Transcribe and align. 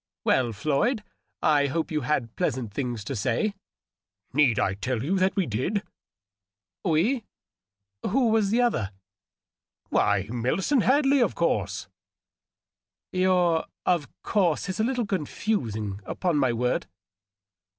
"Well, 0.25 0.51
Floyd, 0.51 1.03
I 1.43 1.67
hope 1.67 1.91
you 1.91 2.01
had 2.01 2.35
pleasant 2.35 2.73
things 2.73 3.03
to 3.03 3.15
say."" 3.15 3.53
Need 4.33 4.57
I 4.57 4.73
tell 4.73 5.03
you 5.03 5.15
that 5.19 5.35
we 5.35 5.45
did 5.45 5.83
?""We? 6.83 7.23
Who 8.09 8.29
was 8.29 8.49
the 8.49 8.61
other 8.61 8.93
?""Why, 9.91 10.27
Millicent 10.31 10.81
Hadley, 10.81 11.19
of 11.19 11.35
course."" 11.35 11.87
Your 13.11 13.59
^ 13.59 13.65
of 13.85 14.07
course' 14.23 14.69
is 14.69 14.79
a 14.79 14.83
little 14.83 15.05
conftising, 15.05 15.99
upon 16.03 16.37
my 16.37 16.51
word." 16.51 16.87